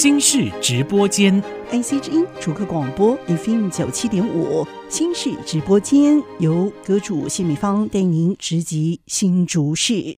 [0.00, 10.16] 新式直播间，IC 之音主客广播 FM 九七点五，新式直播间由歌主谢美芳带您直击新竹市。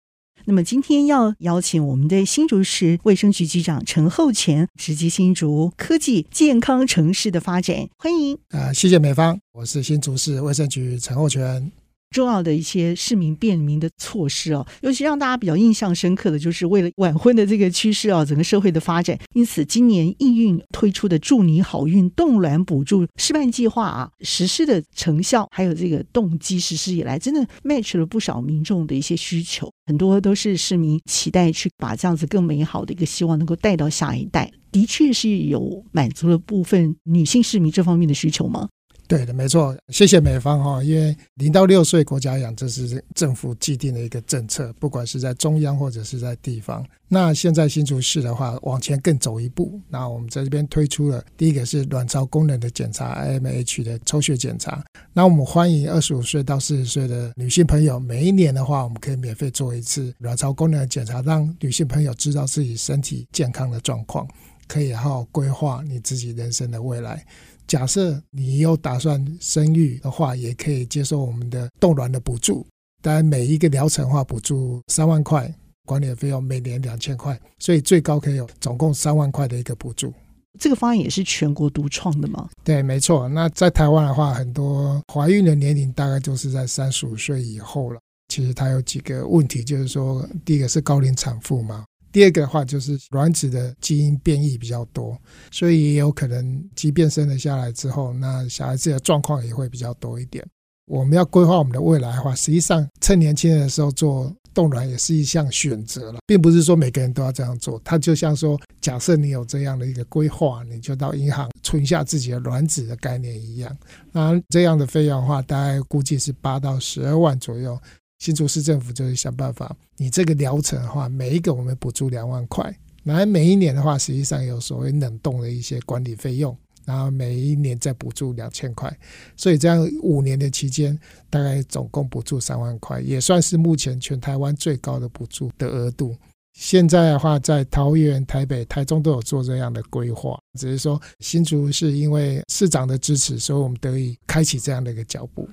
[0.46, 8.35] 那么今天要邀请我们的新竹市卫生局局长陈厚全直击新竹科技健康城市的发展，欢迎。
[8.49, 11.71] 啊、呃，谢谢美芳，我是新竹市卫生局陈厚全。
[12.11, 19.18] 重要的一些市民便民的措施哦，尤其让大家比较印象深刻的就是为了晚婚的这个趋势啊，整个社会的发展。
[19.35, 29.71] 因此，今年应运推出的“祝你好运”冻卵补助示范计划啊，实施的成效还有这个动机实施以来，真的 match 了不少民众的一些需求。
[29.86, 38.69] 很多都是市民期待去把这样子更美好的一个希望能够带到下一代，的确是有满足了部分女性市民这方面的需求吗？
[39.08, 40.84] 对的，没错，谢谢美方哈。
[40.84, 46.84] 因为零到六岁国家养，这是政府既定的一个政策，不管是在中央或者是在地方。
[47.08, 54.84] 那现在新竹市的话，往前更走一步，那我们在这边推出了第一个是卵巢功能的检查，IMH 的抽血检查。
[55.14, 64.28] 那我们欢迎二十五岁到四十岁的女性朋友，每一年的话，我们可以免费做一次卵巢功能的检查，让女性朋友知道自己身体健康的状况，
[64.66, 67.24] 可以好好规划你自己人生的未来。
[67.69, 72.66] 假设你有打算生育的话，也可以接受我们的冻卵的补助。
[73.02, 75.55] 当然，每一个疗程的话，补助三万块，
[75.86, 80.12] 管理的费用每年两千块，所以最高可以有总共三万块的一个补助。
[80.58, 82.48] 这个方案也是全国独创的吗？
[82.64, 83.28] 对，没错。
[83.28, 88.00] 那在台湾的话，很多怀孕的年龄大概就是在三十五岁以后了。
[88.28, 91.84] 其实它有几个问题，就是说，第一个是高龄产妇嘛。
[92.11, 95.17] 第二个的话就是卵子的基因变异比较多，
[95.51, 100.45] 所以也有可能即便生了下来之后，那小孩子的状况也会比较多一点。
[100.86, 107.79] 我们要规划我们的未来的话，实际上趁年轻的时候做冻卵也是一项选择了，并不是说每个人都要这样做。
[107.84, 113.77] 它就像说，假设你有这样的一个规划，你就到银行存下自己的卵子的概念一样。
[114.11, 117.79] 那这样的费用的话，大概估计是八到十二万左右。
[118.18, 128.93] 新竹市政府就是想办法，你这个疗程的话，每一个我们补助两万块，然后每一年的话，实际上有所谓冷冻的一些管理费用，然后每一年再补助两千块，
[129.37, 130.99] 所以这样五年的期间，
[131.31, 136.17] 大概总共补助三万块，也算是目前全台湾最高的补助的额度。
[136.59, 145.49] 现在的话，在桃园、台北、台中都有做这样的规划，只是说新竹是因为市长的支持，所以我们得以开启这样的一个脚步。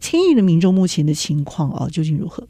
[0.00, 2.46] 千亿的民众目前的情况啊，究竟如何？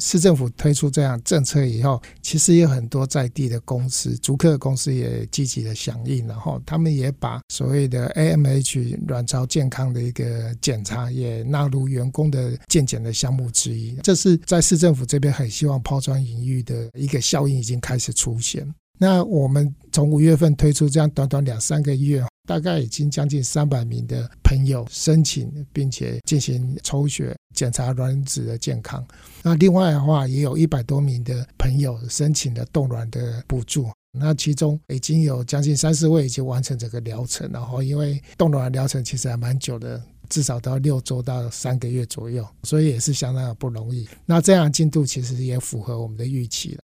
[0.00, 13.94] 市政府推出这样政策以后，其实有很多在地的公司、竹客公司也积极的响应，然后他们也把所谓的 AMH 卵巢健康的一个检查也纳入员工的健检的项目之一。
[14.02, 18.66] 这是在市政府这边很希望抛砖引玉的一个效应已经开始出现。
[18.98, 29.04] 那我们从五月份推出这样短短两三个月，大概已经将近三百名的朋友申请，并且进行抽血检查卵子的健康。
[29.42, 33.88] 那另外的话，也有一百多名的朋友申请了冻卵的补助。
[34.18, 44.06] 那其中已经有将近三十位已经完成这个疗程，然后因为冻卵疗程其实还蛮久的，至少到六周到三个月左右，所以也是相当的不容易。
[44.26, 46.80] 那这样进度其实也符合我们的预期了。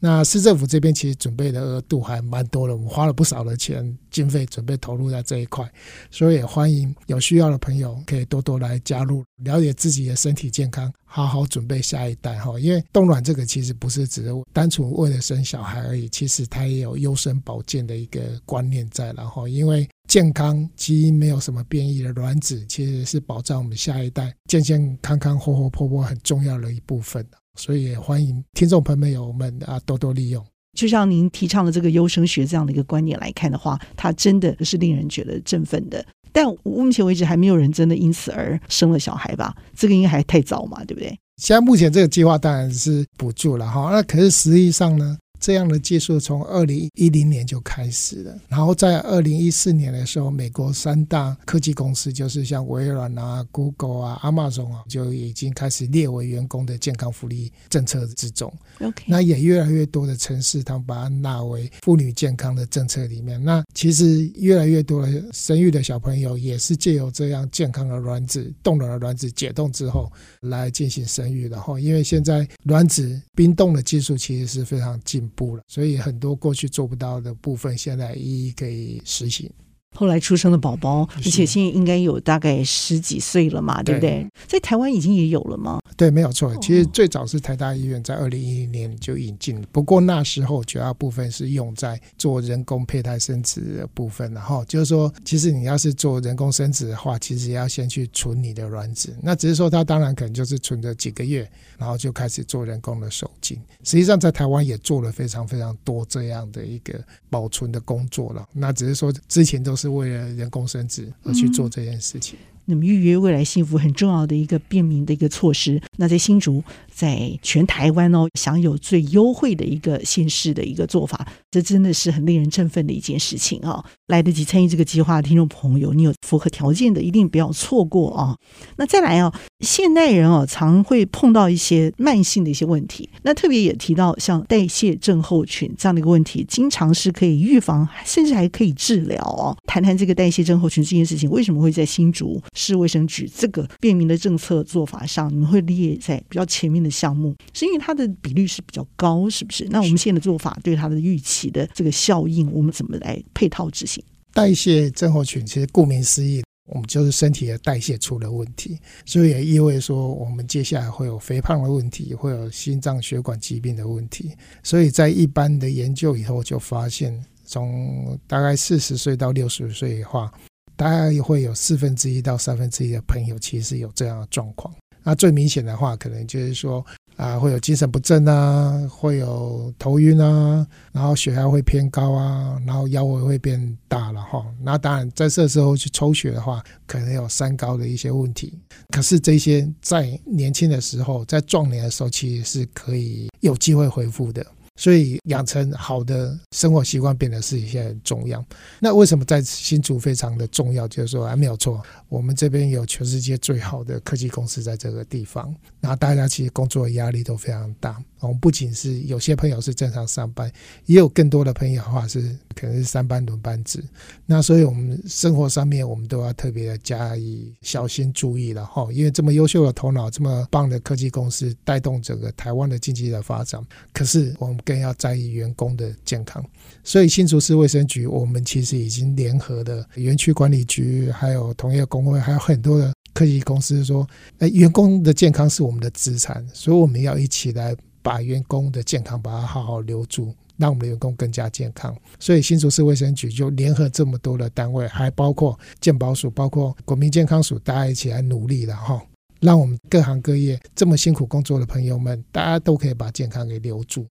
[0.00, 5.68] 那市政府这边其实准备的额度还蛮多的，我们花了不少的钱经费准备投入在这一块，
[6.10, 12.58] 所以也欢迎有需要的朋友可以多多来加入，了解自己的身体健康，好好准备下一代哈。
[12.60, 27.26] 因为冻卵这个其实不是只是单纯为了生小孩而已，其实它也有优生保健的一个观念在，然后因为健康基因没有什么变异的卵子，其实是保障我们下一代健健康康、活活泼泼很重要的一部分。
[27.58, 30.44] 所以也欢迎听众朋友们啊多多利用。
[30.76, 36.04] 就像您提倡的这个优生学这样的一个观念来看的话，它真的是令人觉得振奋的。
[36.30, 39.52] 但目前为止还没有人真的因此而生了小孩吧？
[39.74, 41.18] 这个应该还太早嘛，对不对？
[41.38, 45.18] 现在目前这个计划当然是补助了哈，那可是实际上呢？
[45.40, 58.52] 这样的技术从二零一零年就开始了，然后在二零一四年的时候，美国三大科技公司，就是像微软啊、Google 啊、Amazon 啊，就已经开始列为员工的健康福利政策之中。
[58.80, 63.42] OK，那也越来越多的城市，他们把它纳为妇女健康的政策里面。
[63.42, 71.48] 那其实越来越多的生育的小朋友，也是借由这样健康的卵子、冻卵的卵子解冻之后来进行生育。
[71.48, 79.50] 然后，因为现在卵子冰冻的技术其实是非常进步了，所以很多过去做不到的部分，现在一一可以实行。
[79.96, 84.10] 后来出生的宝宝，而且现在应该有大概十几岁了嘛，对不对？
[84.10, 85.80] 对，在台湾已经也有了吗？
[85.96, 86.54] 对，没有错。
[86.58, 94.32] 其实最早是台大医院在二零一零年就引进，不过那时候主要部分是用在做人工胚胎生殖的部分。
[94.32, 99.16] 然后就是说，其实你要是做人工生殖的话，其实要先去存你的卵子。
[99.20, 103.58] 那只是说，它当然可能就是存着几个月，然后就开始做人工的受精。
[103.82, 108.46] 实际上，在台湾也做了非常非常多这样的一个保存的工作了。
[108.52, 112.36] 那只是说，之前都是为了人工生殖而去做这件事情。
[112.40, 115.80] 嗯那么预约未来幸福很重要的一个便民的一个措施。
[115.96, 116.62] 那在新竹，
[116.92, 123.82] 在全台湾哦，享有最优惠的一个县市的一个做法，这真的是很令人振奋的一件事情啊！
[124.08, 128.36] 来得及参与这个计划的听众朋友，你有符合条件的，一定不要错过啊！
[128.76, 133.08] 那再来啊，现代人哦，常会碰到一些慢性的一些问题。
[133.22, 139.56] 那特别也提到像代谢症候群这样的一个问题，经常是可以预防，甚至还可以治疗哦。
[139.66, 142.40] 谈谈这个代谢症候群这件事情，为什么会在新竹？
[142.58, 149.64] 市卫生局这个便民的政策做法上，你们会列在比较前面的项目，是因为它的比率是比较高，是不是？
[149.70, 154.02] 那我们现在的做法对它的预期的这个效应，我们怎么来配套执行？
[154.32, 158.76] 代谢症候群其实顾名思义，我们就是身体的代谢出了问题，
[159.06, 164.32] 所以也意味说，我们接下来会有肥胖的问题，会有心脏血管疾病的问题。
[164.64, 170.32] 所以在一般的研究以后就发现，从大概四十岁到六十岁的话。
[170.78, 174.72] 大概也会有四分之一到三分之一的朋友其实有这样的状况。
[175.02, 176.84] 那最明显的话，可能就是说
[177.16, 184.44] 啊，会有精神不振啊，会有头晕啊，然后血压会偏高啊，然后腰围会变大了哈。
[184.62, 188.56] 那当然，在这时候去抽血的话，可能有三高的一些问题。
[188.90, 194.46] 可是这些在年轻的时候，在壮年的时候，其实是可以有机会恢复的。
[194.78, 198.42] 所以养成好的生活习惯变得是一些很重要。
[198.78, 200.86] 那为什么在新竹非常的重要？
[200.86, 208.00] 就是说还没有错，我们这边有全世界最好的科技公司在这个地方，然后大家其实工作的压力都非常大。
[208.20, 210.50] 我们不仅是有些朋友是正常上班，
[210.86, 213.82] 也有更多的朋友的话是可能是三班轮班制。
[214.26, 218.88] 那所以我们生活上面我们都要特别的加以小心注意了哈。
[218.92, 226.44] 因为这么优秀的头脑，这么棒的科技公司带动整个台湾的经济的发展，可是我们更要在意员工的健康。
[226.84, 234.06] 所以新竹市卫生局，我们其实已经联合的园区管理局，还有同业工会，还有很多的科技公司说，
[234.40, 237.74] 哎，员工的健康是我们的资产，所以我们要一起来。
[238.00, 241.94] 把员工的健康把它好好留住，让我们的员工更加健康。
[242.18, 249.02] 所以新竹市卫生局就联合这么多的单位，还包括健保署、包括国民健康署，大家一起来努力了哈，
[249.40, 254.06] 让我们各行各业这么辛苦工作的朋友们，大家都可以把健康给留住。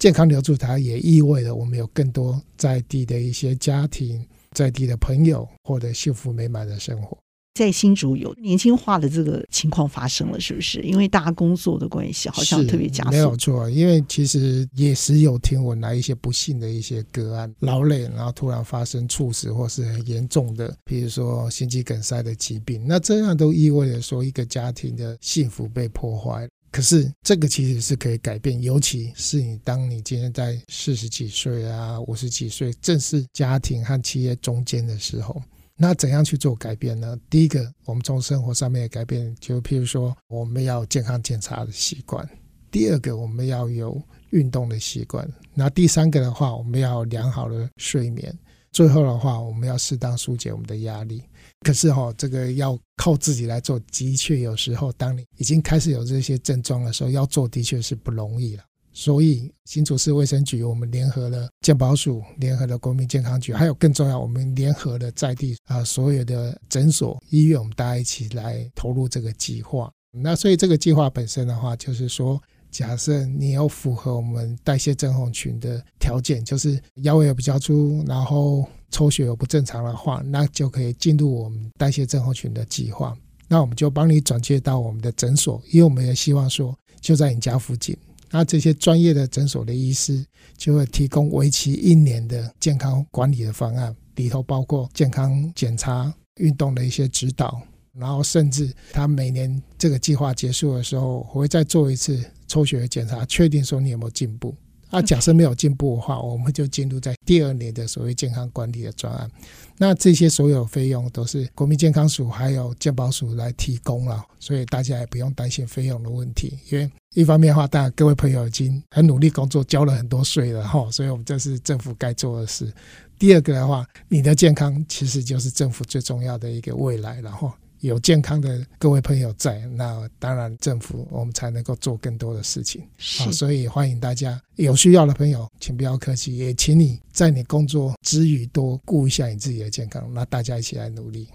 [0.00, 7.16] 健康留住他，也意味着我们有更多在地的一些家庭、在地的朋友，获得幸福美满的生活。
[7.52, 10.80] 在新竹有年轻化的这个情况发生了，是不是？
[10.80, 13.10] 因为大家工作的关系，好像特别加速。
[13.10, 26.48] 没有错，因为其实也时有听闻来一些不幸的一些个案，劳累然后突然发生猝死或是很严重的，比如说心肌梗塞的疾病，那这样都意味着说一个家庭的幸福被破坏。
[26.70, 35.42] 可是这个其实是可以改变，尤其是你当你今天在四十几岁啊、五十几岁，正是家庭和企业中间的时候。
[35.76, 37.18] 那怎样去做改变呢？
[37.30, 42.22] 第一个，我们从生活上面的改变，就譬如说，我们要健康检查的习惯；
[42.70, 48.30] 第二个，我们要有运动的习惯；那第三个的话，我们要良好的睡眠；
[48.72, 51.22] 最后的话，我们要适当疏解我们的压力。
[51.60, 58.64] 可是哈，这个要靠自己来做，的确有时候，当你已经开始有这些症状的时候，要做的确是不容易了。
[58.92, 69.90] 所以，新竹市卫生局，我们联合了健保署，联合了国民健康局，还有更重要，我们联合了在地啊所有的诊所、医院，我们大家一起来投入这个计划。
[70.12, 83.16] 那所以这个计划本身的话，就是说，假设你有符合我们代谢症候群的条件，就是腰围有比较粗，然后抽血有不正常的话，那就可以进入我们代谢症候群的计划。
[83.48, 87.96] 那我们就帮你转接到我们的诊所，因为我们也希望说，就在你家附近。
[88.30, 90.24] 那这些专业的诊所的医师
[90.56, 97.60] 就会提供为期一年的健康管理的方案，里头包括健康检查、运动的一些指导，
[97.92, 104.52] 然后甚至他每年这个计划结束的时候，我会再做一次抽血的检查，确定说你有没有进步。
[104.90, 109.30] 啊，假设没有进步的话，我们就进入在第二年的所谓健康管理的专案。
[109.76, 116.58] 那这些所有费用都是国民健康署还有健保署来提供了，所以大家也不用担心费用的问题。
[116.70, 122.72] 因为一方面的话，大家各位朋友已经很努力工作，交了很多税了哈，所以我们这是政府该做的事。
[123.16, 127.52] 第二个的话，你的健康其实就是政府最重要的一个未来，然后。
[127.80, 132.82] 有健康的各位朋友在，那当然政府我们才能够做更多的事情。
[132.98, 140.12] 好是，所以欢迎大家有需要的朋友，请不要客气，也请你在你工作之余多顾一下你自己的健康。
[140.12, 141.28] 那大家一起来努力。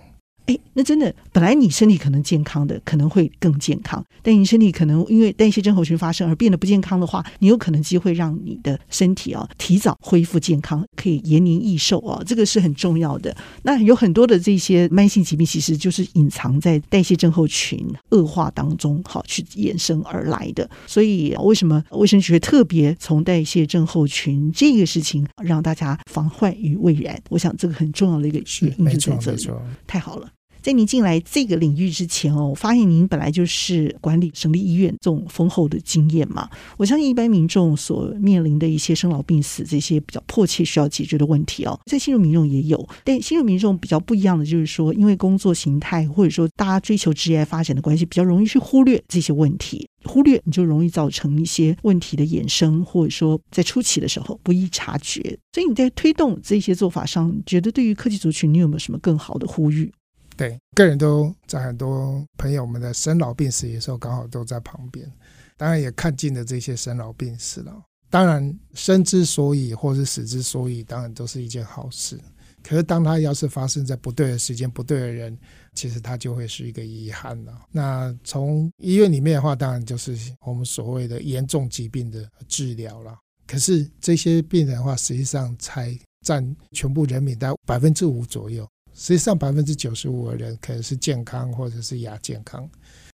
[0.47, 4.03] 哎，那真的，本来你身体可能健康的，可能会更健康。
[4.21, 13.35] 但你身体可能因为代谢症候群发生而变得不健康的话，你有可能机会让你的身体啊提早恢复健康，可以延年益寿啊，这个是很重要的。
[13.63, 20.69] 那有很多的这些慢性疾病，其实就是隐藏在代谢症候群恶化当中，好去衍生而来的。
[20.85, 27.19] 所以为什么卫生局特别从代谢症候群这个事情让大家防患于未然？
[27.29, 29.49] 我想这个很重要的一个原因就在这里。
[29.87, 30.29] 太好了。
[30.65, 36.49] 在您进来这个领域之前哦，我发现您本来就是管理省立医院这种丰厚的经验嘛。
[36.75, 42.83] 我相信一般民众所面临的一些生老病死这些比较迫切需要解决的问题哦，在新入民众也有。
[43.03, 55.21] 但新入民众比较不一样的就是说，因为工作形态或者说大家追求职业发展的关系，比较容易去忽略这些问题，忽略你就容易造成一些问题的衍生，或者说在初期的时候不易察觉。
[55.53, 59.91] 所以你在推动这些做法上，觉得对于科技族群，你有没有什么更好的呼吁？
[60.37, 65.09] 对，个人都在很多朋友们的生老病死的时候，刚好都在旁边，
[65.57, 67.73] 当然也看尽了这些生老病死了。
[68.09, 72.19] 当然，生之所以或是死之所以，当然都是一件好事。
[72.63, 75.37] 可是，当它要是发生在不对的时间、不对的人，
[75.73, 77.53] 其实它就会是一个遗憾了。
[77.71, 83.15] 那从医院里面的话，当然就是我们所谓的严重疾病的治疗了。
[83.47, 88.67] 可是这些病人的话，实际上才占全部人民的百分之五左右。
[88.97, 92.67] 实际上，百分之九十五的人可能是健康或者是亚健康。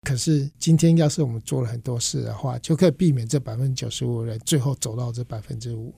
[0.01, 5.93] 可是今天，要是我们做了很多事的话，就可以避免这百分之九十五的人最后走到这百分之五。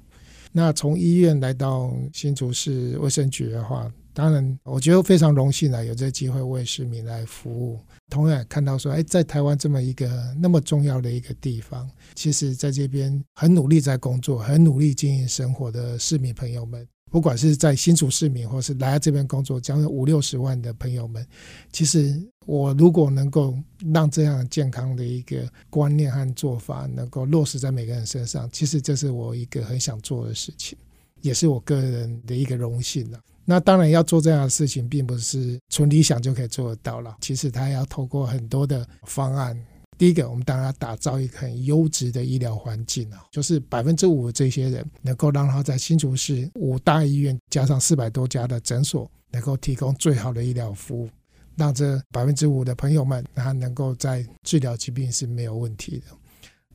[0.52, 7.80] 那从医院来到新竹市卫生局的话，当然我觉得非常荣幸啊，有这个机会为市民来服务。
[8.10, 16.88] 同样看到说，哎，在台湾这么一个那么重要的一个地方，其实在这边很努力在工作、很努力经营生活的市民朋友们。
[17.12, 21.24] 不管是在新竹市民，或是来这边工作，将近五六十万的朋友们，
[21.70, 23.54] 其实我如果能够
[23.94, 30.78] 让这样健康的一个观念和做法能够落实在每个人身上，其实这是我一个很想做的事情，
[31.20, 33.20] 也是我个人的一个荣幸了。
[33.44, 39.60] 那当然要做这样的事情，并不是纯理想就可以做得到了，其实他要透过很多的方案。
[40.02, 51.10] 第一个，我们当然要打造一个很优质的医疗环境啊，就是百分之五的这些人能够让他在新竹市五大医院加上四百多家的诊所，能够提供最好的医疗服务，
[51.56, 56.06] 让这百分之五的朋友们他能够在治疗疾病是没有问题的。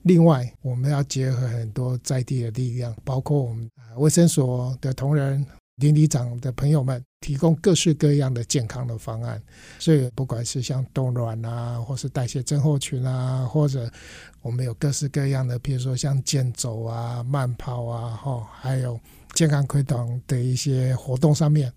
[0.03, 5.45] 另外，我们要结合很多在地的力量，包括我们卫生所的同仁。
[5.77, 9.43] 邻里长的朋友们提供各式各样的健康的方案，
[9.79, 13.91] 所以不管是像冻卵啊，或是代谢症候群啊，或者
[14.41, 18.99] 我们有各式各样的，比如说像健走啊、慢跑啊，哈，还有
[19.35, 21.71] 健康推广的一些活动上面，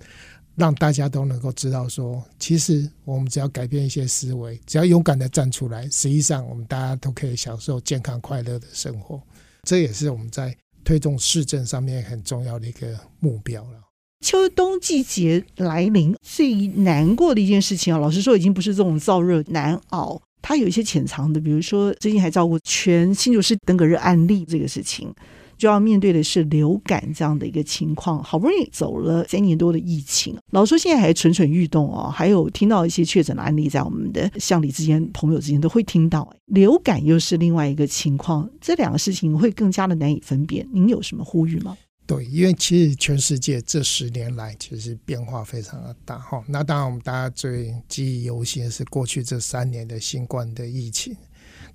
[0.55, 9.21] 让大家都能够知道说，其实我们只要改变一些思维，只要勇敢的站出来，实际上我们大家都可以享受健康快乐的生活。
[9.63, 13.88] 这也是我们在推动市政上面很重要的一个目标了。
[14.21, 25.11] 秋冬季节来临，最难过的一件事情啊，老实说，已经不是这种燥热难熬，它有一些潜藏的，比如说最近还照顾全新竹市登革热案例这个事情，
[25.57, 28.21] 就要面对的是流感这样的一个情况。
[28.21, 36.29] 好不容易走了三年多的疫情，老说现在还蠢蠢欲动哦，还有听到一些确诊的案例，在我们的乡里之间、朋友之间都会听到。
[36.45, 40.67] 流感又是另外一个情况，这两个事情会更加的难以分辨。
[40.71, 41.75] 您有什么呼吁吗？
[42.09, 46.43] 对，因为其实全世界这十年来其实变化非常的大哈。
[46.47, 51.15] 那当然，我们大家最记忆犹新是过去这三年的新冠的疫情。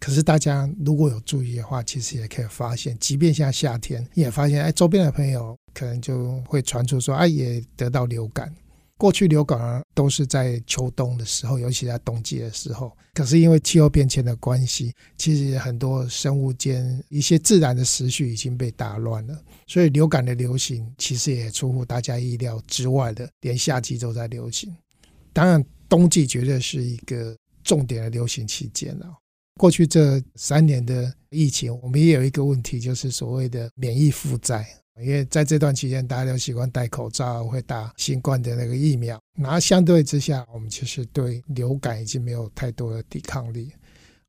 [0.00, 8.52] 可是大家如果有注意的话，其实也可以发现，即便像夏天，也发现哎，周边的朋友可能就会传出说，哎，也得到流感。
[8.96, 12.96] 过去流感都是在秋冬的时候，尤其在冬季的时候。
[13.12, 19.36] 可是因为气候变迁的关系，其实很多生物间一些自然的时序已经被打乱了，
[19.66, 24.74] 所以流感的流行其实也出乎大家意料之外的，连夏季都在流行。
[25.32, 29.06] 当然，冬季绝对是一个重点的流行期间了。
[29.60, 34.66] 过去这三年的疫情，我们也有一个问题，就是所谓的免疫负债。
[35.02, 43.72] 因为在这段期间，大家都习惯戴口罩，会打新冠的那个疫苗，那相对之下，我们其实对流感已经没有太多的抵抗力。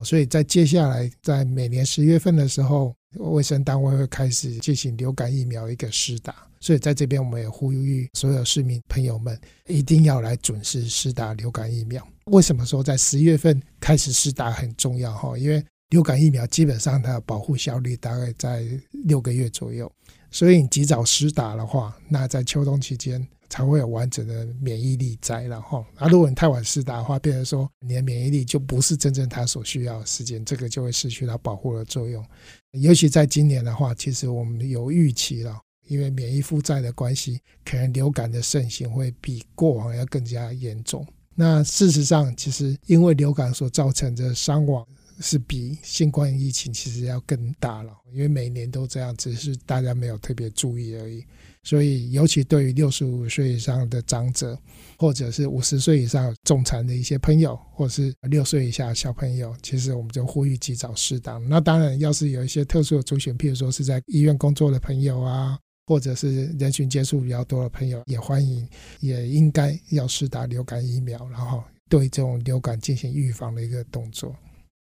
[0.02, 6.36] 所以在接下来，在每年十月份的时候，卫生单位会开始进行流感疫苗一个施打。
[6.60, 12.06] 所以在这边，我们也呼吁所有市民朋友们，一定要来准时施打流感疫苗。
[12.26, 15.14] 为什么说在十月份开始施打很重要？
[15.14, 18.66] 哈，因为流感疫苗基本上它的保护效率大概在
[19.06, 19.92] 六个月左右，
[20.32, 23.26] 所以你及早施打的话，那在秋冬期间。
[23.48, 32.26] 才会有完整的免疫力在，然后，啊，如果你太晚施打的话，变成说你的免疫力就不是真正它所需要的时间，这个就会失去它保护的作用。
[32.72, 41.06] 尤其在今年的话，其实我们有预期了，因为免疫负债的关系，可能流感的盛行会比过往要更加严重。
[41.36, 44.86] 那事实上，其实因为流感所造成的伤亡
[45.20, 51.24] 是比新冠疫情其实要更大了，因为每年都这样，只是大家没有特别注意而已。
[51.64, 54.56] 所以，尤其对于六十五岁以上的长者，
[55.00, 61.44] 或者是五十岁以上重残的一些朋友，或者是六岁以下小朋友，其实我们就呼吁及早适当。
[61.50, 65.58] 那当然，要是有一些特殊的族群，譬如说是在医院工作的朋友啊，
[65.88, 68.68] 或者是人群接触比较多的朋友，也欢迎，
[69.00, 74.36] 也应该要施打流感疫苗，然后对这种流感进行预防的一个动作。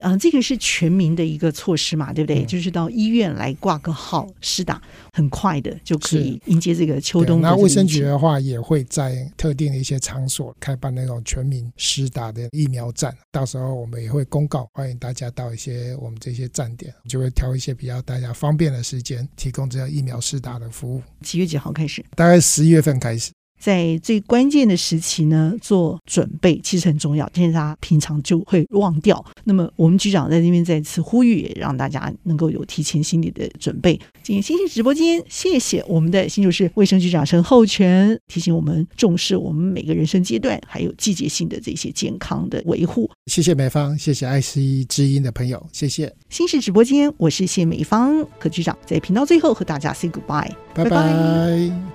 [0.01, 2.43] 嗯，这个是全民的一个措施嘛，对不对？
[2.43, 4.81] 嗯、就是到医院来挂个号，施打
[5.13, 7.47] 很快的就可以迎接这个秋冬的。
[7.47, 21.01] 那卫生局的话也会在特定的一些场所开办那种全民施打的疫苗站，到时候我们也会公告，欢迎大家到一些我们这些站点，就会挑一些比较大家方便的时间，提供这样疫苗施打的服务。
[21.21, 22.03] 几月几号开始？
[22.15, 23.31] 大概十一月份开始。
[23.61, 29.23] 在最关键的时期呢，做准备其实很重要，但是大家平常就会忘掉。
[29.43, 33.99] 那么我们局长在这边再次呼吁，也让大家能够有提前心理的准备。
[34.23, 43.07] 今天星星直播间，谢谢我们的新竹市卫生局长陈厚全提醒我们重视我们每个人生阶段还有季节性的这些健康的维护。
[43.27, 46.11] 谢谢美方，谢谢爱惜知音的朋友，谢谢。
[46.29, 51.11] 新市直播间，我是谢美芳，何局长在频道最后和大家 say goodbye，拜拜。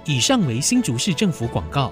[0.04, 1.90] 以上为新竹市政府广告。